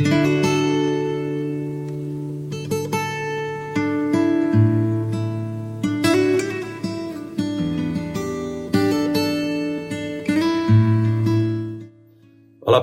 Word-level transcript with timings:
Olá 0.00 0.06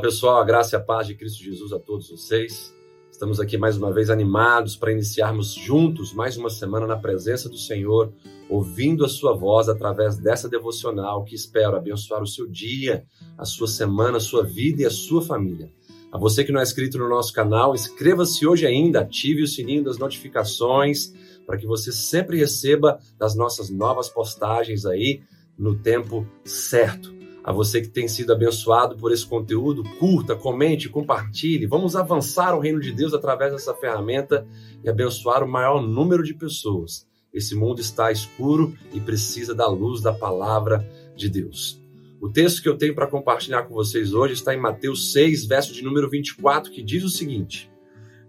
pessoal, 0.02 0.42
a 0.42 0.44
graça 0.44 0.76
e 0.76 0.78
a 0.78 0.82
paz 0.82 1.08
de 1.08 1.16
Cristo 1.16 1.42
Jesus 1.42 1.72
a 1.72 1.80
todos 1.80 2.10
vocês. 2.10 2.74
Estamos 3.10 3.40
aqui 3.40 3.58
mais 3.58 3.78
uma 3.78 3.94
vez 3.94 4.10
animados 4.10 4.76
para 4.76 4.92
iniciarmos 4.92 5.54
juntos 5.54 6.12
mais 6.14 6.36
uma 6.36 6.50
semana 6.50 6.86
na 6.86 6.98
presença 6.98 7.48
do 7.48 7.58
Senhor, 7.58 8.12
ouvindo 8.50 9.06
a 9.06 9.08
Sua 9.08 9.34
voz 9.34 9.70
através 9.70 10.18
dessa 10.18 10.50
devocional 10.50 11.24
que 11.24 11.34
espero 11.34 11.78
abençoar 11.78 12.22
o 12.22 12.28
seu 12.28 12.46
dia, 12.46 13.06
a 13.38 13.46
sua 13.46 13.68
semana, 13.68 14.18
a 14.18 14.20
sua 14.20 14.44
vida 14.44 14.82
e 14.82 14.86
a 14.86 14.92
sua 14.92 15.22
família. 15.22 15.72
A 16.16 16.18
você 16.18 16.46
que 16.46 16.52
não 16.54 16.62
é 16.62 16.64
inscrito 16.64 16.98
no 16.98 17.10
nosso 17.10 17.34
canal, 17.34 17.76
inscreva-se 17.76 18.48
hoje 18.48 18.66
ainda, 18.66 19.02
ative 19.02 19.44
o 19.44 19.48
sininho 19.48 19.84
das 19.84 19.98
notificações 19.98 21.14
para 21.46 21.58
que 21.58 21.68
você 21.68 21.92
sempre 21.92 22.38
receba 22.38 22.98
das 23.20 23.36
nossas 23.36 23.70
novas 23.70 24.08
postagens 24.08 24.86
aí 24.86 25.22
no 25.60 25.76
tempo 25.76 26.26
certo. 26.46 27.14
A 27.44 27.52
você 27.52 27.82
que 27.82 27.90
tem 27.90 28.08
sido 28.08 28.32
abençoado 28.32 28.96
por 28.96 29.12
esse 29.12 29.26
conteúdo, 29.26 29.84
curta, 30.00 30.38
comente, 30.38 30.88
compartilhe. 30.88 31.68
Vamos 31.68 31.98
avançar 31.98 32.56
o 32.56 32.62
reino 32.62 32.80
de 32.80 32.94
Deus 32.94 33.14
através 33.14 33.52
dessa 33.52 33.74
ferramenta 33.74 34.48
e 34.86 34.90
abençoar 34.90 35.44
o 35.44 35.52
maior 35.52 35.82
número 35.82 36.24
de 36.24 36.34
pessoas. 36.34 37.06
Esse 37.34 37.56
mundo 37.56 37.82
está 37.82 38.10
escuro 38.10 38.74
e 38.94 39.02
precisa 39.02 39.54
da 39.54 39.68
luz 39.68 40.02
da 40.02 40.14
palavra 40.14 40.90
de 41.14 41.28
Deus. 41.28 41.85
O 42.26 42.30
texto 42.32 42.64
que 42.64 42.68
eu 42.68 42.76
tenho 42.76 42.96
para 42.96 43.06
compartilhar 43.06 43.62
com 43.66 43.76
vocês 43.76 44.12
hoje 44.12 44.34
está 44.34 44.52
em 44.52 44.60
Mateus 44.60 45.12
6, 45.12 45.46
verso 45.46 45.72
de 45.72 45.84
número 45.84 46.10
24, 46.10 46.72
que 46.72 46.82
diz 46.82 47.04
o 47.04 47.10
seguinte: 47.10 47.70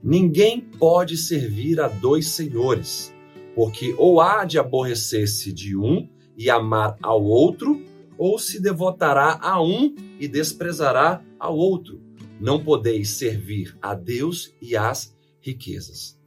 Ninguém 0.02 0.60
pode 0.60 1.16
servir 1.16 1.80
a 1.80 1.88
dois 1.88 2.28
senhores, 2.28 3.10
porque 3.54 3.94
ou 3.96 4.20
há 4.20 4.44
de 4.44 4.58
aborrecer-se 4.58 5.50
de 5.50 5.78
um 5.78 6.06
e 6.36 6.50
amar 6.50 6.98
ao 7.02 7.24
outro, 7.24 7.82
ou 8.18 8.38
se 8.38 8.60
devotará 8.60 9.38
a 9.40 9.62
um 9.62 9.94
e 10.20 10.28
desprezará 10.28 11.24
ao 11.40 11.56
outro. 11.56 11.98
Não 12.38 12.62
podeis 12.62 13.08
servir 13.08 13.78
a 13.80 13.94
Deus 13.94 14.54
e 14.60 14.76
às 14.76 15.16
riquezas. 15.40 16.20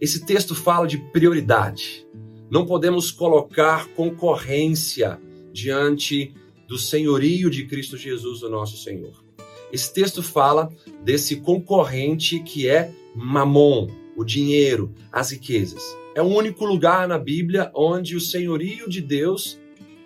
Esse 0.00 0.26
texto 0.26 0.52
fala 0.52 0.88
de 0.88 0.98
prioridade. 0.98 2.04
Não 2.50 2.66
podemos 2.66 3.12
colocar 3.12 3.86
concorrência 3.94 5.20
diante 5.52 6.34
do 6.66 6.78
senhorio 6.78 7.50
de 7.50 7.66
Cristo 7.66 7.96
Jesus, 7.96 8.42
o 8.42 8.48
nosso 8.48 8.76
Senhor. 8.76 9.24
Esse 9.72 9.92
texto 9.92 10.22
fala 10.22 10.72
desse 11.02 11.36
concorrente 11.36 12.38
que 12.40 12.68
é 12.68 12.90
Mamon, 13.14 13.88
o 14.16 14.24
dinheiro, 14.24 14.92
as 15.10 15.30
riquezas. 15.30 15.96
É 16.14 16.22
o 16.22 16.26
único 16.26 16.64
lugar 16.64 17.08
na 17.08 17.18
Bíblia 17.18 17.70
onde 17.74 18.16
o 18.16 18.20
senhorio 18.20 18.88
de 18.88 19.00
Deus 19.00 19.58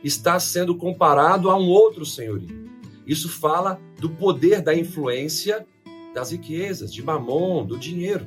está 0.03 0.41
sendo 0.41 0.75
comparado 0.75 1.51
a 1.51 1.59
um 1.59 1.69
outro 1.69 2.07
senhorio. 2.07 2.69
Isso 3.07 3.29
fala 3.29 3.81
do 3.99 4.11
poder 4.11 4.63
da 4.63 4.75
influência 4.75 5.67
das 6.15 6.31
riquezas, 6.31 6.93
de 6.93 7.03
mamon, 7.03 7.65
do 7.65 7.79
dinheiro. 7.79 8.27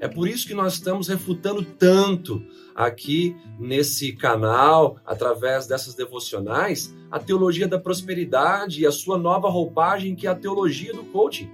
É 0.00 0.08
por 0.08 0.26
isso 0.26 0.46
que 0.46 0.54
nós 0.54 0.72
estamos 0.72 1.08
refutando 1.08 1.62
tanto 1.62 2.42
aqui 2.74 3.36
nesse 3.58 4.12
canal, 4.12 4.96
através 5.04 5.66
dessas 5.66 5.94
devocionais, 5.94 6.94
a 7.10 7.18
teologia 7.18 7.68
da 7.68 7.78
prosperidade 7.78 8.80
e 8.80 8.86
a 8.86 8.90
sua 8.90 9.18
nova 9.18 9.50
roupagem, 9.50 10.16
que 10.16 10.26
é 10.26 10.30
a 10.30 10.34
teologia 10.34 10.94
do 10.94 11.04
coaching. 11.04 11.50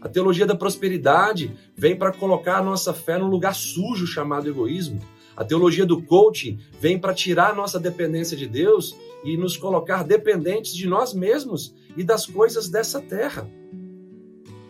A 0.00 0.08
teologia 0.08 0.46
da 0.46 0.54
prosperidade 0.54 1.54
vem 1.76 1.94
para 1.94 2.10
colocar 2.10 2.58
a 2.58 2.62
nossa 2.62 2.94
fé 2.94 3.18
num 3.18 3.28
lugar 3.28 3.54
sujo 3.54 4.06
chamado 4.06 4.48
egoísmo. 4.48 4.98
A 5.36 5.44
teologia 5.44 5.84
do 5.84 6.02
coaching 6.02 6.58
vem 6.80 6.98
para 6.98 7.12
tirar 7.12 7.50
a 7.50 7.54
nossa 7.54 7.78
dependência 7.78 8.36
de 8.36 8.46
Deus 8.46 8.96
e 9.22 9.36
nos 9.36 9.58
colocar 9.58 10.04
dependentes 10.04 10.74
de 10.74 10.86
nós 10.86 11.12
mesmos 11.12 11.74
e 11.94 12.02
das 12.02 12.24
coisas 12.24 12.70
dessa 12.70 12.98
terra. 13.00 13.46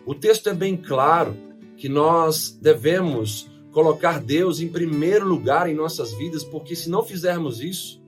O 0.05 0.13
texto 0.13 0.49
é 0.49 0.53
bem 0.53 0.75
claro 0.75 1.45
que 1.77 1.89
nós 1.89 2.57
devemos 2.61 3.49
colocar 3.71 4.21
Deus 4.21 4.59
em 4.59 4.69
primeiro 4.69 5.27
lugar 5.27 5.69
em 5.69 5.75
nossas 5.75 6.13
vidas, 6.13 6.43
porque 6.43 6.75
se 6.75 6.89
não 6.89 7.03
fizermos 7.03 7.61
isso, 7.61 8.01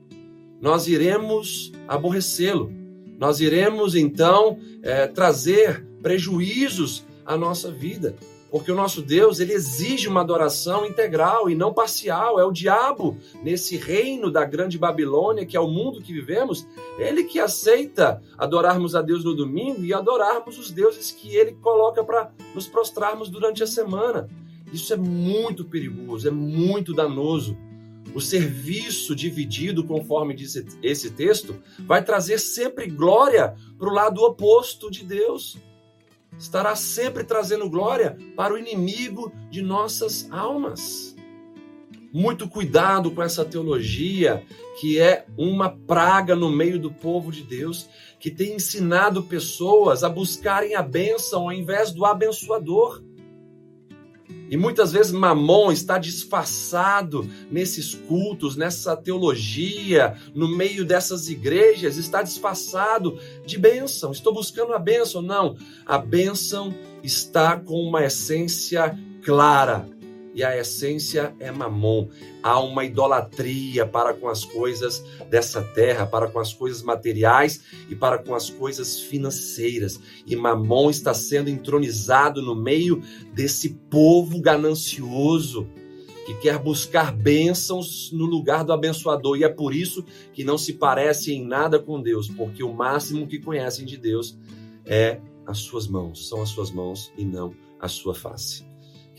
nós 0.60 0.86
iremos 0.88 1.72
aborrecê-lo. 1.86 2.72
Nós 3.18 3.40
iremos 3.40 3.94
então 3.94 4.58
é, 4.82 5.06
trazer 5.06 5.84
prejuízos 6.02 7.04
à 7.26 7.36
nossa 7.36 7.70
vida. 7.70 8.16
Porque 8.50 8.72
o 8.72 8.74
nosso 8.74 9.02
Deus, 9.02 9.40
ele 9.40 9.52
exige 9.52 10.08
uma 10.08 10.20
adoração 10.20 10.86
integral 10.86 11.50
e 11.50 11.54
não 11.54 11.72
parcial. 11.72 12.40
É 12.40 12.44
o 12.44 12.52
diabo, 12.52 13.16
nesse 13.42 13.76
reino 13.76 14.30
da 14.30 14.44
grande 14.44 14.78
Babilônia, 14.78 15.44
que 15.44 15.56
é 15.56 15.60
o 15.60 15.68
mundo 15.68 16.00
que 16.00 16.12
vivemos, 16.12 16.66
ele 16.98 17.24
que 17.24 17.38
aceita 17.38 18.22
adorarmos 18.38 18.94
a 18.94 19.02
Deus 19.02 19.22
no 19.22 19.34
domingo 19.34 19.84
e 19.84 19.92
adorarmos 19.92 20.58
os 20.58 20.70
deuses 20.70 21.10
que 21.10 21.36
ele 21.36 21.52
coloca 21.52 22.02
para 22.02 22.30
nos 22.54 22.66
prostrarmos 22.66 23.28
durante 23.28 23.62
a 23.62 23.66
semana. 23.66 24.28
Isso 24.72 24.92
é 24.92 24.96
muito 24.96 25.64
perigoso, 25.64 26.28
é 26.28 26.30
muito 26.30 26.94
danoso. 26.94 27.56
O 28.14 28.20
serviço 28.20 29.14
dividido, 29.14 29.84
conforme 29.84 30.34
diz 30.34 30.64
esse 30.82 31.10
texto, 31.10 31.54
vai 31.80 32.02
trazer 32.02 32.38
sempre 32.38 32.86
glória 32.86 33.54
para 33.78 33.88
o 33.88 33.92
lado 33.92 34.22
oposto 34.22 34.90
de 34.90 35.04
Deus 35.04 35.58
estará 36.38 36.76
sempre 36.76 37.24
trazendo 37.24 37.68
glória 37.68 38.16
para 38.36 38.54
o 38.54 38.58
inimigo 38.58 39.32
de 39.50 39.60
nossas 39.60 40.30
almas. 40.30 41.16
Muito 42.12 42.48
cuidado 42.48 43.10
com 43.10 43.22
essa 43.22 43.44
teologia 43.44 44.42
que 44.80 44.98
é 44.98 45.26
uma 45.36 45.70
praga 45.70 46.36
no 46.36 46.48
meio 46.48 46.78
do 46.78 46.90
povo 46.90 47.32
de 47.32 47.42
Deus, 47.42 47.88
que 48.20 48.30
tem 48.30 48.54
ensinado 48.54 49.24
pessoas 49.24 50.04
a 50.04 50.08
buscarem 50.08 50.74
a 50.74 50.82
bênção 50.82 51.42
ao 51.42 51.52
invés 51.52 51.92
do 51.92 52.04
abençoador. 52.04 53.02
E 54.50 54.56
muitas 54.56 54.92
vezes 54.92 55.12
Mamon 55.12 55.70
está 55.70 55.98
disfarçado 55.98 57.28
nesses 57.50 57.94
cultos, 57.94 58.56
nessa 58.56 58.96
teologia, 58.96 60.16
no 60.34 60.48
meio 60.48 60.84
dessas 60.84 61.28
igrejas, 61.28 61.96
está 61.96 62.22
disfarçado 62.22 63.18
de 63.44 63.58
bênção. 63.58 64.12
Estou 64.12 64.32
buscando 64.32 64.72
a 64.72 64.78
bênção. 64.78 65.20
Não, 65.20 65.56
a 65.84 65.98
bênção 65.98 66.74
está 67.02 67.56
com 67.56 67.80
uma 67.82 68.04
essência 68.04 68.98
clara 69.22 69.97
e 70.38 70.44
a 70.44 70.56
essência 70.56 71.34
é 71.40 71.50
mamon. 71.50 72.10
Há 72.40 72.60
uma 72.60 72.84
idolatria 72.84 73.84
para 73.84 74.14
com 74.14 74.28
as 74.28 74.44
coisas 74.44 75.04
dessa 75.28 75.60
terra, 75.60 76.06
para 76.06 76.28
com 76.28 76.38
as 76.38 76.54
coisas 76.54 76.80
materiais 76.80 77.60
e 77.90 77.96
para 77.96 78.18
com 78.18 78.36
as 78.36 78.48
coisas 78.48 79.00
financeiras. 79.00 79.98
E 80.24 80.36
mamon 80.36 80.90
está 80.90 81.12
sendo 81.12 81.50
entronizado 81.50 82.40
no 82.40 82.54
meio 82.54 83.02
desse 83.34 83.70
povo 83.90 84.40
ganancioso 84.40 85.66
que 86.24 86.34
quer 86.34 86.56
buscar 86.60 87.10
bênçãos 87.10 88.12
no 88.12 88.24
lugar 88.24 88.62
do 88.62 88.72
abençoador. 88.72 89.38
E 89.38 89.42
é 89.42 89.48
por 89.48 89.74
isso 89.74 90.04
que 90.32 90.44
não 90.44 90.56
se 90.56 90.74
parece 90.74 91.34
em 91.34 91.44
nada 91.44 91.80
com 91.80 92.00
Deus, 92.00 92.28
porque 92.28 92.62
o 92.62 92.72
máximo 92.72 93.26
que 93.26 93.40
conhecem 93.40 93.84
de 93.84 93.96
Deus 93.96 94.38
é 94.86 95.20
as 95.44 95.58
suas 95.58 95.88
mãos, 95.88 96.28
são 96.28 96.40
as 96.40 96.50
suas 96.50 96.70
mãos 96.70 97.12
e 97.18 97.24
não 97.24 97.52
a 97.80 97.88
sua 97.88 98.14
face. 98.14 98.67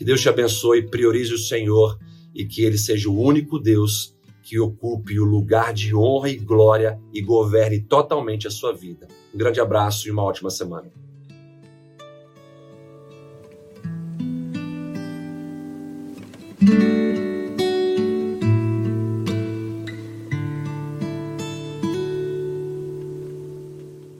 Que 0.00 0.04
Deus 0.06 0.22
te 0.22 0.30
abençoe, 0.30 0.88
priorize 0.88 1.34
o 1.34 1.36
Senhor 1.36 1.98
e 2.34 2.46
que 2.46 2.64
Ele 2.64 2.78
seja 2.78 3.10
o 3.10 3.20
único 3.20 3.58
Deus 3.58 4.16
que 4.42 4.58
ocupe 4.58 5.20
o 5.20 5.26
lugar 5.26 5.74
de 5.74 5.94
honra 5.94 6.30
e 6.30 6.38
glória 6.38 6.98
e 7.12 7.20
governe 7.20 7.80
totalmente 7.80 8.48
a 8.48 8.50
sua 8.50 8.72
vida. 8.72 9.06
Um 9.34 9.36
grande 9.36 9.60
abraço 9.60 10.08
e 10.08 10.10
uma 10.10 10.22
ótima 10.22 10.48
semana. 10.48 10.90